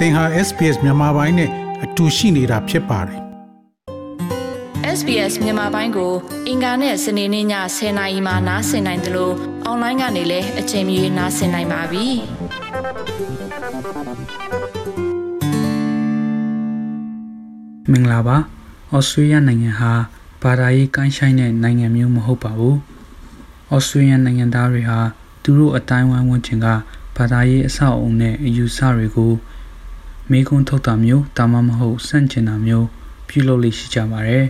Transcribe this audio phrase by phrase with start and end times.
[0.00, 1.50] သင်ဟာ SPS မြန်မာပိုင်းနဲ့
[1.84, 3.20] အတူရှိနေတာဖြစ်ပါတယ်
[4.98, 6.12] SBS မြန်မာပိုင်းကို
[6.48, 7.46] အင်ကာနဲ့စနေနေ့ည
[7.76, 9.34] 10:00နာရီမှနားဆင်နိုင်တယ်လို့
[9.64, 12.06] အွန်လိုင်းကနေလည်းအချိန်မီနားဆင်နိုင်ပါပြီ
[17.90, 18.36] မင်္ဂလာပါ
[18.92, 19.92] ဩစတြေးလျနိုင်ငံဟာ
[20.42, 22.76] ဘာသာရေးကိုင်းဆိုင်တဲ့နိုင်ငံမျိုးမဟုတ်ပါဘူး
[23.74, 25.00] ဩစတြေးလျနိုင်ငံသားတွေဟာ
[25.42, 26.66] သူတို့အတိုင်းဝိုင်းဝန်းကျင်က
[27.16, 29.32] ဘာသာရေးအဆောက်အအုံနဲ့အယူဆတွေကို
[30.30, 32.86] မေခွန်းထုတ်တာမျိုးဒါမှမဟုတ်စန့်ကျင်တာမျိုး
[33.28, 34.44] ပြုလုပ်လိရှိကြပါတယ်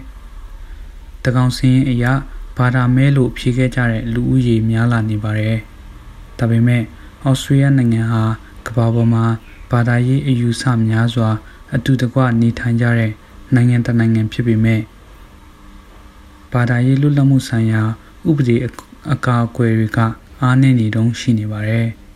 [1.25, 2.13] ။တကောင်စင်းအရာ
[2.57, 5.57] ဘာသာမဲလို့ဖြေခဲ့ကြတဲ့လူဦးရေများလာနေပါတယ်။
[6.39, 6.83] ဒါပေမဲ့
[7.29, 8.23] ဩစတြေးလျနိုင်ငံဟာ
[8.67, 9.25] ကမ္ဘာပေါ်မှာ
[9.71, 11.31] ဘာသာရေးအယူဆများစွာ
[11.75, 13.13] အတူတကွနေထိုင်ကြတဲ့
[13.55, 14.81] နိုင်ငံတစ်နိုင်ငံဖြစ်ပေမဲ့
[16.53, 17.83] ဘာသာရေးလွတ်လပ်မှုဆိုင်ရာ
[18.29, 18.57] ဥပဒေ
[19.13, 19.99] အကာအကွယ်တွေက
[20.41, 21.87] အားနည်းနေတုံးရှိနေပါတယ်။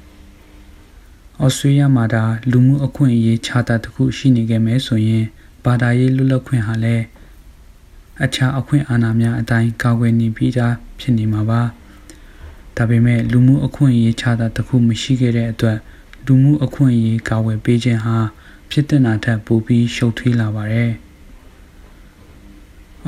[1.42, 5.24] ဩစတြေးလျမှာဒါလူမှုအခွင့်အရေးခြားတာတစ်ခုရှိနေခဲ့မယ်ဆိုရင်
[5.64, 7.04] ဘာသာရေးလွတ်လပ်ခွင့်ဟာလည်း
[8.24, 11.62] အခြားအခွင့်အာဏာများအတိုင်းကာကွယ်နေပြီးသားဖြစ်နေမှာပါ
[12.76, 15.78] ဒါပေမဲ့လူမှုအခွင့်အရေးခြားတာတစ်ခုမရှိခဲ့တဲ့အတွက်
[16.26, 18.16] လူမှုအခွင့်အရေးကာကွယ်ပေးခြင်းဟာ
[18.70, 20.92] ဖြစ်တဲ့နာထက်ပိုပြီးရှုပ်ထွေးလာပါတယ်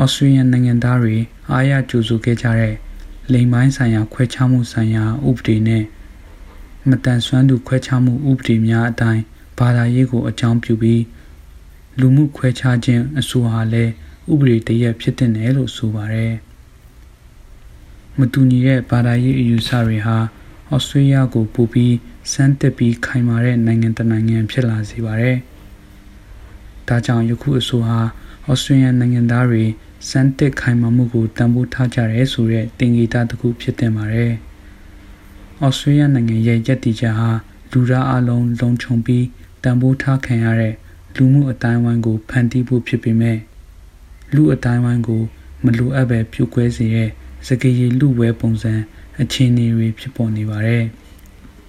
[0.00, 1.16] ဩစတြေးလျနိုင်ငံသားတွေ
[1.50, 2.74] အားရကြိုဆိုခဲ့ကြတဲ့
[3.32, 5.84] လိမ်ပိုင်းဆိုင်ရာခွဲခြားမှုဆိုင်ရာဥပဒေနဲ့
[6.88, 9.22] မတန်ဆွမ်းသူခွဲခြားမှုဥပဒေများအတိုင်း
[9.58, 11.02] ဘာသာရေးကိုအကြောင်းပြုပြီး
[12.00, 13.92] လူမှုခွဲခြားခြင်းအဆိုဟာလည်း
[14.32, 16.34] ဥပဒေတရက်ဖြစ်တဲ့နယ်လို့ဆိုပါတယ်
[18.18, 20.16] မတူညီတဲ့ဘာသာရေးအယူဆတွေဟာ
[20.74, 21.94] ဩစတြေးလျကိုပိုပြီး
[22.32, 25.36] စမ်းသစ်ပြီးခိုင်မာတဲ့နိုင်ငံတစ်နိုင်ငံဖြစ်လာစေပါတယ်။
[26.88, 27.98] ဒါကြောင့်ယခုအဆိုဟာ
[28.48, 29.64] ဩစတြေးလျနိုင်ငံသားတွေ
[30.10, 34.32] စမ်းသစ်ခိုင်မာမှုကိုတန်ဖိုးထားကြရဲဆိုတဲ့တင်ဂီတာတစ်ခုဖြစ်တင်ပါတယ်။
[35.64, 37.30] ဩစတြေးလျနိုင်ငံရဲ့ယက်တီချက်ဟာ
[37.72, 39.26] လူသားအလုံးလုံခြုံပြီး
[39.62, 40.74] တန်ဖိုးထားခံရတဲ့
[41.16, 43.38] လူမှုအတိုင်းဝိုင်းကိုဖန်တီးဖို့ဖြစ်ပေမဲ့
[44.34, 45.22] လူအတိုင်းဝိုင်းကို
[45.64, 47.10] မလိုအပ်ပဲပြုတ်ကွဲစေတဲ့
[47.46, 48.72] စကေးရီလူဝဲပုံစံ
[49.20, 50.84] အခြေအနေတွေဖြစ်ပေါ်နေပါတယ်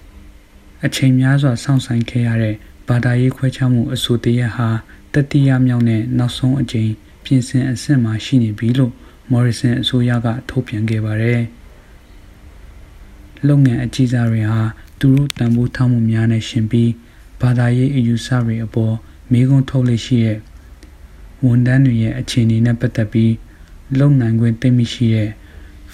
[0.84, 2.54] ။အချိန်များစွာစောင့်ဆိုင်ခဲ့ရတဲ့
[2.88, 4.68] ဘာသာရေးခွဲခြားမှုအဆိုတရဟာ
[5.14, 6.90] တတိယမြောက်နဲ့နောက်ဆုံးအကြိမ်
[7.24, 8.92] ပြင်ဆင်အဆင့်မှာရှိနေပြီလို့
[9.30, 11.40] မော်ရီဆန်အစိုးရကထုတ်ပြန်ခဲ့ပါတယ်။
[13.46, 14.60] လုပ်ငန်းအကြီးစားတွေဟာ
[14.98, 16.90] သူတို့တန်ဖိုးထားမှုများနဲ့ရှင်ပြီး
[17.40, 18.94] ဘာသာရေးအယူဆတွေအပေါ်
[19.32, 20.38] မေးခွန်းထုတ်လို့ရှိတဲ့
[21.44, 23.34] ဝန်ထမ်းတွေရဲ့အခြေအနေနဲ့ပတ်သက်ပြီး
[23.98, 25.30] လုံနိုင်ခွင့်သိမိရှိတဲ့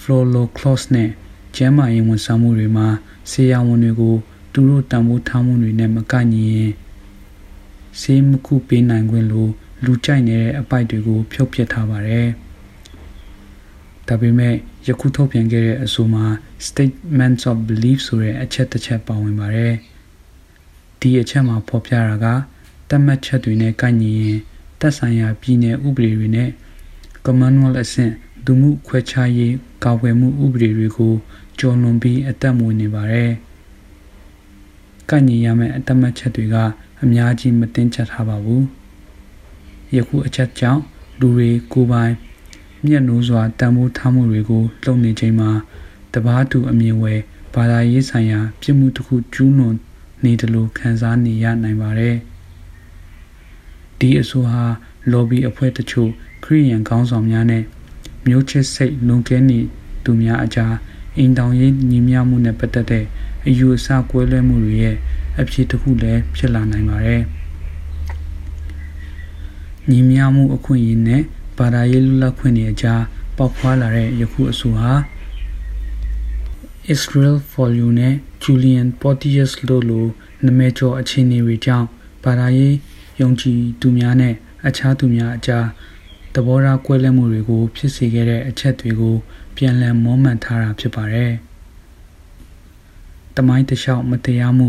[0.00, 1.10] flow clause နဲ့
[1.56, 2.88] ကျမ်းမာရေးဝန်ဆောင်မှုတွေမှာ
[3.30, 4.16] ဆေးရဝန်တွေကို
[4.52, 6.72] သူတို့တန်ဖိုးထားမှုတွေနဲ့မကန့်ညီရင်
[8.00, 9.48] ဆေးမခုပေးနိုင်ခွင့်လို
[9.84, 12.28] လူကြိုက်နေတဲ့အပိုက်တွေကိုဖြုတ်ပစ်ထားပါတယ်။
[14.08, 14.54] ဒါပေမဲ့
[14.88, 16.24] ယခုထုတ်ပြန်ခဲ့တဲ့အဆိုမှာ
[16.66, 19.74] statements of belief ဆိုတဲ့အချက်တစ်ချက်ပါဝင်ပါတယ်
[21.00, 22.26] ဒီအချက်မှာဖော်ပြတာက
[22.88, 24.38] တတ်မှတ်ချက်တွေနဲ့ကိုက်ညီရင်
[24.80, 26.50] တက်ဆိုင်ရာပြည်내ဥပဒေတွေနဲ့
[27.24, 28.12] Commonwealth အဆင့်
[28.46, 29.54] ဒုမှုခွဲခြားရေး
[29.84, 31.14] ကာကွယ်မှုဥပဒေတွေကို
[31.58, 33.30] ကျော်လွန်ပြီးအသက်မွေးနေပါတယ်။
[35.08, 36.56] ကန့်ညီရမယ့်အသက်မတ်ချက်တွေက
[37.02, 38.62] အများကြီးမတင်ချက်ထားပါဘူး။
[39.94, 40.82] ယခုအချက်ကြောင့်
[41.20, 42.12] လူတွေကိုယ်ပိုင်
[42.86, 45.50] မျက်နှိုးစွာတန်ဖိုးထားမှုတွေကိုလုပ်နေချိန်မှာ
[46.14, 47.20] တပားသူအမြင်ဝယ်
[47.54, 49.76] ဘာသာရေးဆိုင်ရာပြစ်မှုတစ်ခုကျူးလွန်
[50.24, 52.16] နေတယ်လို့ခံစားနေရနိုင်ပါတယ်။
[53.98, 54.62] ဒီအဆိုဟာ
[55.12, 56.10] lobby အဖွဲ့တချို့
[56.44, 57.62] ခရီးရန်ခေါင်းဆောင်များနဲ့
[58.26, 59.58] မျိုးချစ်စိတ်လွန်ကဲနေ
[60.04, 60.74] သူများအကြား
[61.16, 63.04] အိမ်တောင်ရေးညီမျှမှုနဲ့ပတ်သက်တဲ့
[63.46, 64.96] အယူအဆကွဲလွဲမှုတွေရဲ့
[65.40, 67.22] အဖြစ်တစ်ခုလည်းဖြစ်လာနိုင်ပါတယ်။
[69.90, 71.22] ညီမျှမှုအခွင့်အရေးနဲ့
[71.58, 73.02] ဘာသာရေးလွတ်လပ်ခွင့်တွေအကြား
[73.36, 74.92] ပေါက်ဖွာလာတဲ့ယခုအဆိုဟာ
[76.94, 80.06] Israel Folio နဲ့ Julian Porteous တို့လို
[80.44, 81.86] နာမည်ကျော်အခြေအနေတွေကြောင့်
[82.24, 82.76] ဘာသာရေး
[83.20, 84.34] ယုံကြည်သူများနဲ့
[84.66, 85.66] အခြားသူများအကြား
[86.34, 89.16] သဘောထားကွဲလွဲမှုတွေကို ဖြစ်စေခဲ့တဲ့အချက်တွေကို
[89.56, 91.32] ပြန်လည်မောမှန်ထားတာဖြစ်ပါတယ်။
[93.36, 94.68] တမိုင်းတလျှောက်မတရားမှု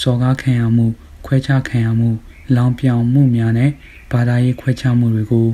[0.00, 0.86] စော်ကားခံရမှု
[1.26, 2.10] ခွဲခြားခံရမှု
[2.56, 3.70] လောင်ပြောင်မှုများနဲ့
[4.12, 5.48] ဘာသာရေးခွဲခြားမှုတွေကို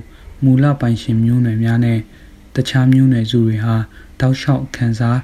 [0.45, 1.99] မူလပိုင်ရှင်မျိုးနွယ်များနဲ့
[2.55, 3.75] တခြားမျိုးနွယ်စုတွေဟာ
[4.21, 5.19] တောက်လျှောက်ခံစား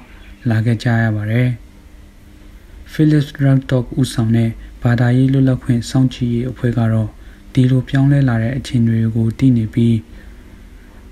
[0.49, 1.49] လာခဲ့ကြရပါတယ်။
[2.91, 4.49] Philip Rantok ဦးဆောင်တဲ့
[4.83, 7.09] ဘာသာရေးလွတ်လပ်ခွင့်စောင့်ကြည့်ရေးအဖွဲ့ကတော့
[7.53, 9.97] ဒီလိုပြောင်းလဲလာတဲ့အခြေအနေတွေကိုသိနေပြီး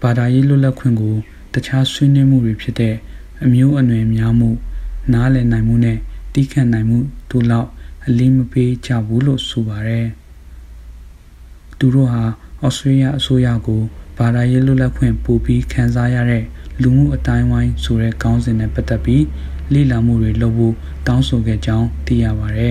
[0.01, 1.15] ဘာသာရေးလွတ်လပ်ခွင့်ကို
[1.53, 2.95] တခြားဆွေးနွေးမှုတွေဖြစ်တဲ့
[3.43, 4.49] အမျိုးအနွယ်များမှု
[5.13, 5.97] နားလည်နိုင်မှုနဲ့
[6.33, 6.99] တီးခတ်နိုင်မှု
[7.31, 7.69] တို့လောက်
[8.05, 10.07] အလေးမပေးကြဘူးလို့ဆိုပါတယ်။
[11.83, 12.23] သူတို့ဟာ
[12.65, 13.81] ဩစတြေးလျအစိုးရကို
[14.17, 16.43] ဘာသာရေးလွတ်လပ်ခွင့်ပိုပြီးခံစားရတဲ့
[16.81, 19.23] လူမှုအတိုင်းဝိုင်းဆိုတဲ့ခေါင်းစဉ်နဲ့ပတ်သက်ပြီး
[19.73, 20.75] လေ့လာမှုတွေလုပ်ဖို့
[21.07, 22.69] တောင်းဆိုခဲ့ကြောင်းသိရပါဗျ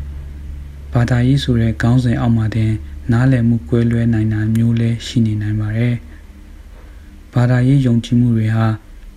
[0.92, 2.72] ။ဘာသာရေးဆိုတဲ့ခေါင်းစဉ်အောက်မှာတင်
[3.12, 5.94] နားလည်မှုကွဲလွဲနိုင်တာမျိုးလည်းရှိနေနိုင်ပါတယ်။
[7.34, 8.66] ဘာသာရေးယုံကြည်မှုတွေဟာ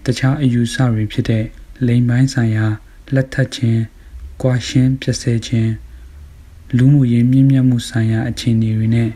[0.05, 1.45] တခြားအယူဆတွေဖြစ်တဲ့
[1.87, 2.65] လိမ်ပိုင်းဆိုင်ရာ
[3.13, 3.79] လက်ထပ်ခြင်း၊
[4.41, 5.71] ကွာရှင်းပြည့်စဲခြင်း
[6.77, 9.09] လူမှုရေးမြင့်မြတ်မှုဆိုင်ရာအခြေအနေတွေနဲ့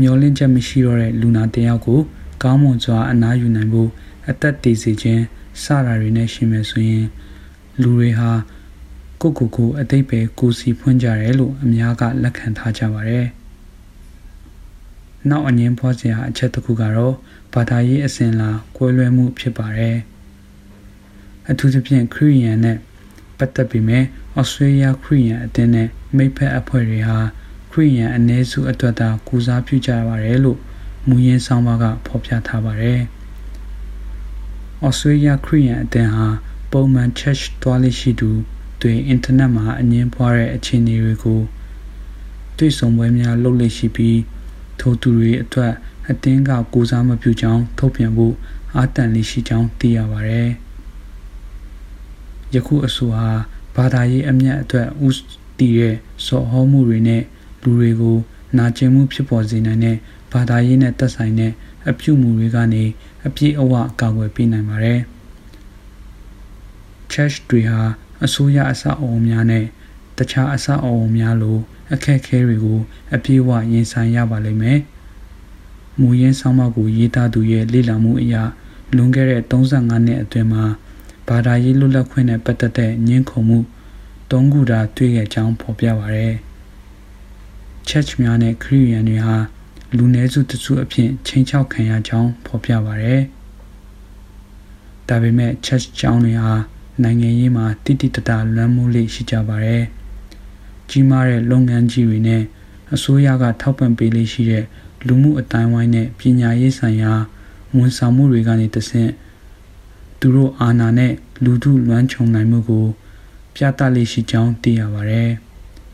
[0.00, 2.00] မျောလင့်ချက်မရှိတော့တဲ့လူနာတယောက်ကို
[2.42, 3.90] ကောင်းမွန်စွာအနားယူနိုင်ဖို့
[4.28, 5.22] အသက်တည်စေခြင်း
[5.62, 7.06] စတာတွေနဲ့ရှင်မယ်ဆိုရင်
[7.82, 8.30] လူတွေဟာ
[9.20, 13.26] ကိုကိုကိုအသိပဲကိုစီဖွင့်ကြတယ်လို့အများကလက်ခံထားကြပါတယ်။
[15.28, 17.14] နောက်အငင်းဖွားစရာအချက်တစ်ခုကတော့
[17.52, 19.96] ဘာသာရေးအစဉ်လာကွဲလွဲမှုဖြစ်ပါတယ်။
[21.50, 22.78] အထူးသဖြင့်ခရီးယန်နဲ့
[23.38, 24.00] ပတ်သက်ပြီးမြဲ
[24.38, 27.18] ဩစတြေးလျခရီးယန်အသင်းနဲ့ မိတ်ဖက်အဖွဲ့တွေဟာ
[27.70, 30.58] ခရီးယန်အ ਨੇ စုအတွက်သာကူစားပြုကြပါတယ်လို့
[31.08, 33.00] မူရင်းဆောင်ပါကဖော်ပြထားပါတယ်။
[34.86, 36.26] ဩစတြေးလျခရီးယန်အသင်းဟာ
[36.72, 38.30] ပုံမှန် church သွားလိရှိသူ
[38.80, 41.40] တွေအင်တာနက်မှာအငင်းပွားတဲ့အခြေအနေတွေကို
[42.56, 44.18] တွေ့ဆုံပွဲများလုပ်လိရှိပြီး
[44.80, 45.72] ထိုသူတွေအတွက်
[46.10, 48.34] အတင်းကကိုစားမပြုကြောင်းထုတ်ပြန်ဖို့
[48.74, 50.48] အားတန်လေးရှိကြောင်းသိရပါတယ်။
[52.54, 53.26] ယခုအဆိုဟာ
[53.76, 54.88] ဘာသာရေးအမျက်အတွက်
[55.56, 55.94] ဥတီရဲ့
[56.26, 57.22] စော်ဟောမှုတွေနဲ့
[57.62, 58.18] လူတွေကို
[58.56, 59.96] နာကျင်မှုဖြစ်ပေါ်စေနိုင်တဲ့
[60.32, 61.52] ဘာသာရေးနဲ့သက်ဆိုင်တဲ့
[61.88, 62.84] အပြုမှုတွေကနေ
[63.26, 65.00] အပြည့်အဝကာကွယ်ပေးနိုင်ပါတယ်။
[67.12, 67.80] church တွေဟာ
[68.24, 69.64] အစိုးရအဆောက်အအုံများနဲ့
[70.18, 71.58] တခြားအဆောက်အအုံများလို
[71.92, 72.80] အခက်အခဲတွေကို
[73.14, 74.78] အပြည့်အဝရင်ဆိုင်ရပါလိမ့်မယ်။
[76.00, 78.34] မူရင်းဆောင်းပါးကိုရေးသားသူရဲ့လေ့လာမှုအရ
[78.96, 80.64] လွန်ခဲ့တဲ့35နှစ်အတွင်းမှာ
[81.28, 83.58] ဘာသာရေးလွတ်လပ်ခွင့်နဲ့ပတ်သက်တဲ့ညှင်းခုန်မှု
[84.30, 86.34] သုံးခုသာတွေ့ခဲ့ကြောင်းဖော်ပြပါရယ်။
[87.88, 89.36] church များနဲ့ခရီးယန်တွေဟာ
[89.96, 93.22] လူနည်းစုတစုအဖြစ်ချိန်ချောက်ခံရကြောင်းဖော်ပြပါရယ်။
[95.08, 96.52] ဒါပေမဲ့ church ကျောင်းတွေဟာ
[97.02, 99.84] နိုင်ငံရေးမှာတိတိတတလွမ်းမိုးလေးရှိကြပါတယ်။
[100.90, 102.42] ကြီးမားတဲ့လုပ်ငန်းကြီးတွေနဲ့
[102.94, 104.64] အစိုးရကထောက်ပံ့ပေးလေးရှိတဲ့
[105.06, 107.12] လူမှုအတိုင်းဝိုင်းနဲ့ပညာရေးဆိုင်ရာ
[107.76, 109.10] ဝန်ဆောင်မှုတွေကနေတဆင့်
[110.18, 111.12] သူတို့အာဏာနဲ့
[111.44, 112.86] လူထုလွမ်းခြုံနိုင်မှုကို
[113.56, 115.30] ပြသလေးရှိကြောင်းသိရပါတယ်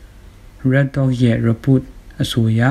[0.71, 1.81] ။Red Dog ရဲ့ report
[2.21, 2.61] အဆိုအရ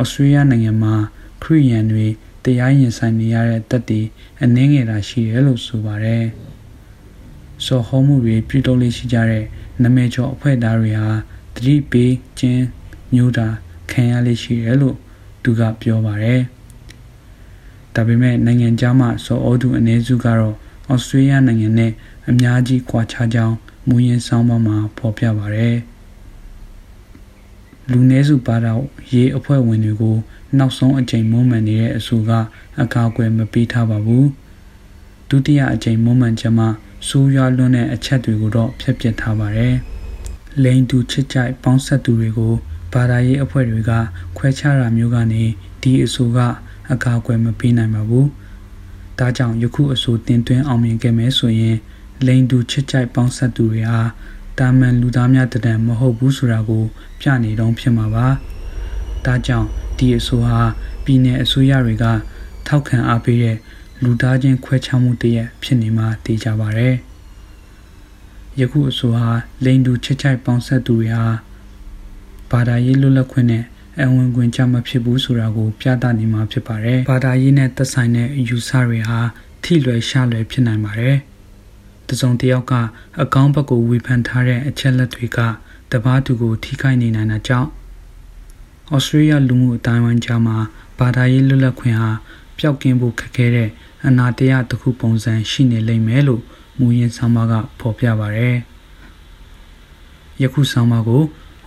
[0.00, 0.94] ဩစတြေးလျနိုင်ငံမှာ
[1.42, 2.06] ခရီးယန်တွေ
[2.44, 4.00] တရားရင်ဆိုင်နေရတဲ့တပ်တွေ
[4.42, 6.24] အနှင်းငယ်တာရှိတယ်လို့ဆိုပါတယ်။
[7.64, 9.44] စော်ဟောမှုတွေပြုလုပ်လေးရှိကြတဲ့
[9.82, 11.10] နမဲကျော်အဖွဲ့သားတွေဟာ
[11.54, 12.64] တတိပေးခြင်း
[13.14, 13.46] မျိုးတာ
[13.90, 14.96] ခံရလေးရှိတယ်လို့
[15.42, 16.40] သူကပြောပါတယ်။
[17.94, 20.54] ဒါပေမဲ့နိုင်ငံခြားမှစော်ဩသူအ ਨੇ စုကတော့
[20.92, 21.92] ဩစတြေးလျနိုင်ငံနဲ့
[22.30, 23.56] အများကြီးကွာခြားကြောင်း
[23.88, 25.76] မူရင်းဆောင်ပါမှာဖော်ပြပါတယ်။
[27.90, 28.72] လူနည်းစုပါတာ
[29.12, 30.16] ရေးအဖွဲ့ဝင်တွေကို
[30.58, 32.30] နောက်ဆုံးအကြိမ်မွမ်းမံနေတဲ့အဆိုက
[32.82, 34.28] အကာအကွယ်မပေးထားပါဘူး
[35.28, 36.68] ဒုတိယအကြိမ်မွမ်းမံချက်မှာ
[37.08, 39.74] ဆိုးရွားလွန်းတဲ့အချက်တွေကိုတော့ဖျက်ပစ်ထားပါတယ်
[40.62, 42.54] လိန်သူချစ်ကြိုက်ပေါင်းဆက်သူတွေကို
[42.92, 43.92] ဘာသာရေးအဖွဲ့တွေက
[44.36, 45.42] ခွဲခြားတာမျိုးကနေ
[45.82, 46.38] ဒီအဆိုက
[46.92, 48.28] အကာအကွယ်မပေးနိုင်ပါဘူး
[49.18, 51.76] ဒါကြောင့်ယခုအဆိုတင်သွင်းအောင်မြင်ခဲ့မယ်ဆိုရင်
[52.26, 54.00] လိန်သူချစ်ကြိုက်ပေါင်းဆက်သူတွေဟာ
[54.58, 56.84] တာမန်လူသားများတဒံမဟုတ်ဘူးဆိုတာကို
[57.20, 58.26] ပြနေတော့ဖြစ်မှာပါ။
[59.24, 59.68] ဒါကြောင့်
[59.98, 60.58] ဒီအဆိုဟာ
[61.04, 62.04] ပြည်내အစိုးရတွေက
[62.66, 63.56] ထောက်ခံအားပေးတဲ့
[64.02, 66.88] လူသားချင်းခွဲခြားမှုတရက်ဖြစ်နေမှာသိကြပါဗျ။
[68.60, 69.26] ယခုအဆိုဟာ
[69.64, 71.26] လိန်တူချစ်ချိုက်ပေါင်းဆက်သူတွေဟာ
[72.50, 73.64] ဘာသာရေးလွတ်လပ်ခွင့်နဲ့
[74.00, 79.18] အဝင်ခွင့်ကြမဖြစ်ဘူးဆိုတာကို ပြသနေမှာဖြစ်ပါတယ်။ဘာသာရေးနဲ့သက်ဆိုင်တဲ့အယူဆတွေဟာ
[79.62, 81.18] ထိလွယ်ရှလွယ်ဖြစ်နိုင်ပါတယ်။
[82.08, 82.74] တစုံတစ်ယောက်က
[83.22, 85.38] အကောင့်ဘက်ကိုဝေဖန်ထားတဲ့အချက်လက်တွေက
[85.90, 87.68] တပားသူကိုထိခိုက်နေနိုင်တာကြောင့်
[88.94, 90.56] ဩစတြေးလျလူမှုအတိုင်းအဝိုင်းကြားမှာ
[90.98, 92.10] ဘာသာရေးလွတ်လပ်ခွင့်ဟာ
[92.58, 93.70] ပျောက်ကင်းဖို့ခက်ခဲတဲ့
[94.06, 96.42] အနာတရားတစ်ခုပုံစံရှိနေလိမ့်မယ်လို့
[96.78, 98.58] မူရင်းဆောင်းပါးကဖော်ပြပါရယ်
[100.42, 101.22] ယခုဆောင်းပါးကို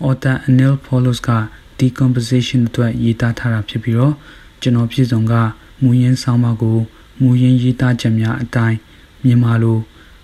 [0.08, 1.30] author Anil Paulos က
[1.80, 4.14] decomposition အတွက်ရေးသားထားတာဖြစ်ပြီးတော့
[4.62, 5.34] ကျွန်တော်ပြည်စုံက
[5.84, 6.78] မူရင်းဆောင်းပါးကို
[7.22, 8.78] မူရင်းရေးသားချက်များအတိုင်း
[9.24, 9.78] မြန်မာလို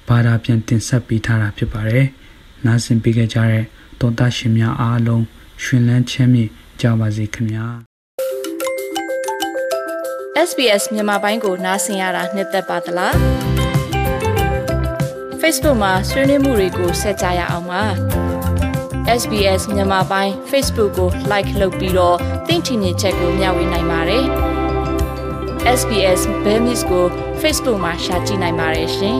[0.08, 2.06] ဘာသာပြန်တင်ဆက်ပေးထားတာဖြစ်ပါတယ်။
[2.66, 3.64] နားဆင်ပေးခဲ့ကြတဲ့
[4.00, 5.24] တောတာရှင်များအားလုံး
[5.64, 6.50] ရှင်လန်းချမ်းမြေ့
[6.82, 7.66] ကြပါစေခင်ဗျာ။
[10.50, 13.16] SBS မြန်မာပိုင်းကိုနားဆင်ရတာနှစ်သက်ပါတလား
[15.42, 17.84] Facebook မှာဆွေးနွေးမှုတွေကိုဆက်ကြရအောင်ပါ
[19.22, 22.18] SBS မြန်မာပိုင်း Facebook ကို like လုပ်ပြီးတော့
[22.48, 24.26] သင်ချင်တဲ့ချက်ကိုမျှဝေနိုင်ပါတယ်
[25.80, 27.06] SBS Bemis ကို
[27.42, 29.20] Facebook မှာ share ကြည့်နိုင်ပါတယ်ရှင်